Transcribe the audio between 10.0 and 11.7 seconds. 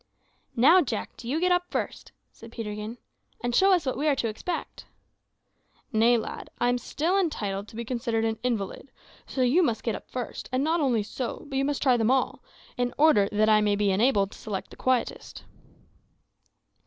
first, and not only so, but you